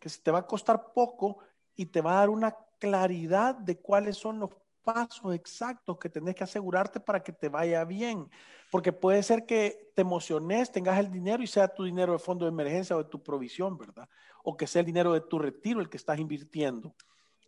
[0.00, 1.38] que se te va a costar poco
[1.74, 4.50] y te va a dar una claridad de cuáles son los
[4.84, 8.30] pasos exactos que tenés que asegurarte para que te vaya bien.
[8.70, 12.44] Porque puede ser que te emociones, tengas el dinero y sea tu dinero de fondo
[12.44, 14.08] de emergencia o de tu provisión, ¿verdad?
[14.44, 16.94] O que sea el dinero de tu retiro el que estás invirtiendo.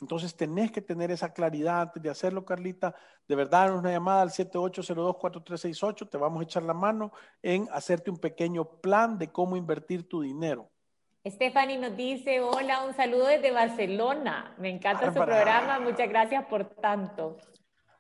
[0.01, 2.95] Entonces tenés que tener esa claridad antes de hacerlo, Carlita.
[3.27, 6.09] De verdad, una llamada al 7802-4368.
[6.09, 10.23] Te vamos a echar la mano en hacerte un pequeño plan de cómo invertir tu
[10.23, 10.71] dinero.
[11.27, 14.55] Stephanie nos dice, hola, un saludo desde Barcelona.
[14.59, 17.37] Me encanta su programa, muchas gracias por tanto.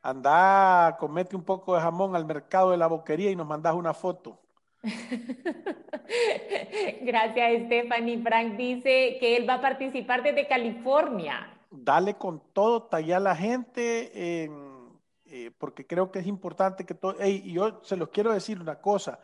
[0.00, 3.92] Anda, comete un poco de jamón al mercado de la boquería y nos mandas una
[3.92, 4.40] foto.
[7.02, 8.22] gracias, Stephanie.
[8.22, 13.36] Frank dice que él va a participar desde California dale con todo, talla a la
[13.36, 18.60] gente, eh, porque creo que es importante que todo, y yo se los quiero decir
[18.60, 19.20] una cosa,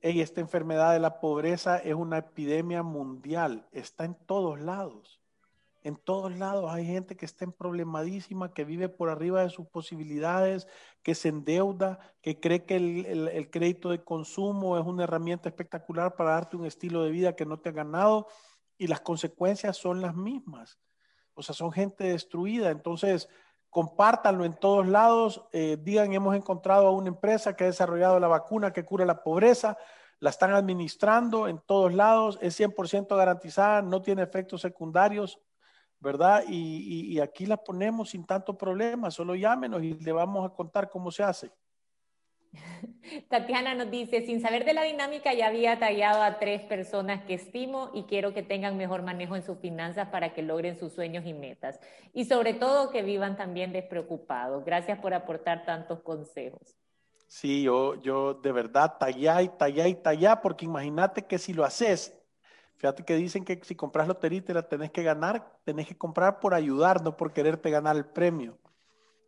[0.00, 5.20] esta enfermedad de la pobreza es una epidemia mundial, está en todos lados.
[5.82, 9.66] En todos lados hay gente que está en problemadísima, que vive por arriba de sus
[9.68, 10.66] posibilidades,
[11.02, 16.16] que se endeuda, que cree que el, el crédito de consumo es una herramienta espectacular
[16.16, 18.26] para darte un estilo de vida que no te ha ganado
[18.76, 20.78] y las consecuencias son las mismas
[21.38, 22.70] o sea, son gente destruida.
[22.70, 23.28] Entonces,
[23.70, 28.28] compártanlo en todos lados, eh, digan, hemos encontrado a una empresa que ha desarrollado la
[28.28, 29.78] vacuna que cura la pobreza,
[30.20, 35.40] la están administrando en todos lados, es 100% garantizada, no tiene efectos secundarios,
[36.00, 36.42] ¿verdad?
[36.48, 40.90] Y, y aquí la ponemos sin tanto problema, solo llámenos y le vamos a contar
[40.90, 41.52] cómo se hace.
[43.28, 47.34] Tatiana nos dice, sin saber de la dinámica ya había tallado a tres personas que
[47.34, 51.26] estimo y quiero que tengan mejor manejo en sus finanzas para que logren sus sueños
[51.26, 51.80] y metas.
[52.12, 54.64] Y sobre todo que vivan también despreocupados.
[54.64, 56.76] Gracias por aportar tantos consejos.
[57.26, 61.62] Sí, yo, yo de verdad tallá y tallá y tallá, porque imagínate que si lo
[61.62, 62.18] haces,
[62.76, 66.40] fíjate que dicen que si compras lotería y la tenés que ganar, tenés que comprar
[66.40, 68.58] por ayudar, no por quererte ganar el premio.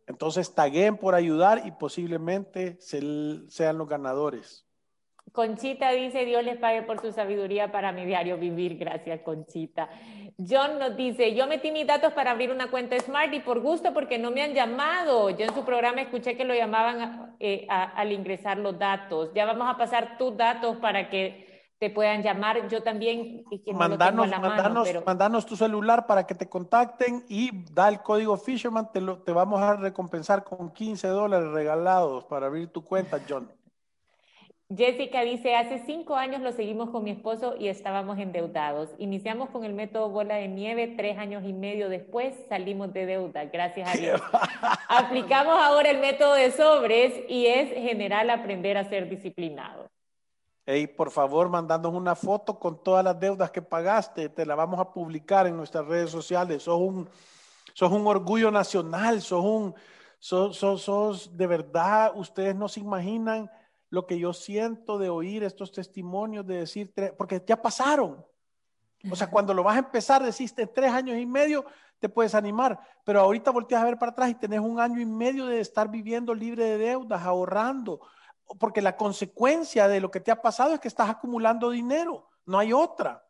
[0.07, 4.65] Entonces, taguen por ayudar y posiblemente sean los ganadores.
[5.31, 8.77] Conchita dice, Dios les pague por su sabiduría para mi diario vivir.
[8.77, 9.89] Gracias, Conchita.
[10.37, 13.93] John nos dice, yo metí mis datos para abrir una cuenta Smart y por gusto
[13.93, 15.29] porque no me han llamado.
[15.29, 19.31] Yo en su programa escuché que lo llamaban eh, al ingresar los datos.
[19.33, 21.50] Ya vamos a pasar tus datos para que
[21.81, 22.67] te puedan llamar.
[22.67, 24.29] Yo también, que mandanos,
[25.03, 29.31] mandanos, tu celular para que te contacten y da el código Fisherman, te, lo, te
[29.31, 33.51] vamos a recompensar con 15 dólares regalados para abrir tu cuenta, John.
[34.69, 38.91] Jessica dice, hace cinco años lo seguimos con mi esposo y estábamos endeudados.
[38.99, 43.45] Iniciamos con el método bola de nieve, tres años y medio después salimos de deuda,
[43.45, 44.21] gracias a Dios.
[44.87, 49.89] Aplicamos ahora el método de sobres y es general aprender a ser disciplinado.
[50.63, 54.79] Hey, por favor, mandándonos una foto con todas las deudas que pagaste, te la vamos
[54.79, 56.61] a publicar en nuestras redes sociales.
[56.61, 57.09] Sos un,
[57.73, 59.73] sos un orgullo nacional, sos un,
[60.19, 63.49] sos, sos, de verdad, ustedes no se imaginan
[63.89, 68.23] lo que yo siento de oír estos testimonios, de decir, porque ya pasaron.
[69.09, 71.65] O sea, cuando lo vas a empezar, deciste tres años y medio,
[71.99, 75.07] te puedes animar, pero ahorita volteas a ver para atrás y tenés un año y
[75.07, 77.99] medio de estar viviendo libre de deudas, ahorrando,
[78.59, 82.59] porque la consecuencia de lo que te ha pasado es que estás acumulando dinero, no
[82.59, 83.25] hay otra.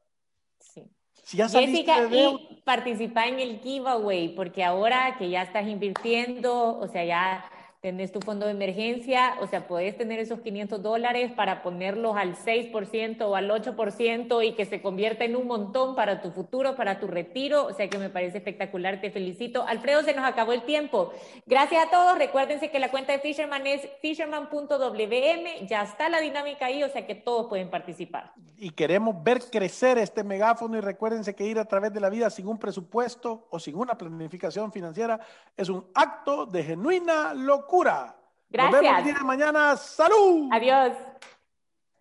[0.59, 0.89] Sí.
[1.24, 6.88] Si ya Jessica, y participa en el giveaway, porque ahora que ya estás invirtiendo, o
[6.88, 7.45] sea, ya
[7.82, 12.36] tenés tu fondo de emergencia, o sea, puedes tener esos 500 dólares para ponerlos al
[12.36, 17.00] 6% o al 8% y que se convierta en un montón para tu futuro, para
[17.00, 19.66] tu retiro, o sea que me parece espectacular, te felicito.
[19.68, 21.12] Alfredo, se nos acabó el tiempo.
[21.48, 26.68] Gracias a todos, recuérdense que la cuenta de Fisherman es fisherman.wm, ya está la dinámica
[26.68, 28.32] ahí, o sea que todos pueden participar.
[28.58, 32.30] Y queremos ver crecer este megáfono y recuérdense que ir a través de la vida
[32.30, 35.20] sin un presupuesto o sin una planificación financiera
[35.58, 37.34] es un acto de genuina
[37.72, 38.15] locura.
[38.49, 38.74] Gracias.
[38.74, 39.78] Nos vemos el día de mañana.
[39.78, 40.49] ¡Salud!
[40.51, 40.91] Adiós.